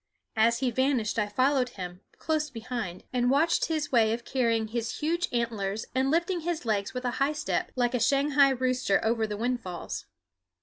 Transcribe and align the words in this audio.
As 0.35 0.61
he 0.61 0.71
vanished 0.71 1.19
I 1.19 1.27
followed 1.27 1.69
him, 1.77 2.01
close 2.17 2.49
behind, 2.49 3.03
and 3.13 3.29
watched 3.29 3.65
his 3.65 3.91
way 3.91 4.13
of 4.13 4.25
carrying 4.25 4.69
his 4.69 4.97
huge 4.97 5.27
antlers 5.31 5.85
and 5.93 6.09
lifting 6.09 6.39
his 6.39 6.65
legs 6.65 6.95
with 6.95 7.05
a 7.05 7.11
high 7.21 7.33
step, 7.33 7.71
like 7.75 7.93
a 7.93 7.99
Shanghai 7.99 8.49
rooster, 8.49 8.99
over 9.05 9.27
the 9.27 9.37
windfalls. 9.37 10.07